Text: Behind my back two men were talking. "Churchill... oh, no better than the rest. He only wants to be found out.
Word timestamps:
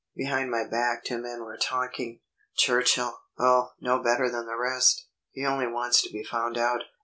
Behind 0.15 0.49
my 0.49 0.63
back 0.65 1.03
two 1.03 1.19
men 1.19 1.43
were 1.43 1.57
talking. 1.57 2.21
"Churchill... 2.55 3.19
oh, 3.37 3.69
no 3.79 4.01
better 4.01 4.31
than 4.31 4.47
the 4.47 4.57
rest. 4.57 5.05
He 5.29 5.45
only 5.45 5.67
wants 5.67 6.01
to 6.01 6.09
be 6.11 6.23
found 6.23 6.57
out. 6.57 6.85